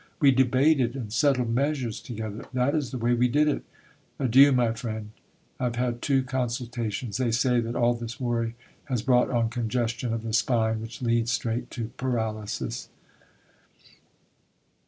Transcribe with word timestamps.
We 0.19 0.31
debated 0.31 0.95
and 0.95 1.13
settled 1.13 1.53
measures 1.53 1.99
together. 1.99 2.45
That 2.53 2.73
is 2.73 2.89
the 2.89 2.97
way 2.97 3.13
we 3.13 3.27
did 3.27 3.47
it. 3.47 3.63
Adieu, 4.17 4.51
dear 4.51 4.73
friend.... 4.73 5.11
I 5.59 5.65
have 5.65 5.75
had 5.75 6.01
two 6.01 6.23
consultations. 6.23 7.17
They 7.17 7.29
say 7.29 7.59
that 7.59 7.75
all 7.75 7.93
this 7.93 8.19
worry 8.19 8.55
has 8.85 9.03
brought 9.03 9.29
on 9.29 9.49
congestion 9.51 10.11
of 10.11 10.23
the 10.23 10.33
spine 10.33 10.81
which 10.81 11.03
leads 11.03 11.31
straight 11.31 11.69
to 11.77 11.89
paralysis.... 11.97 12.89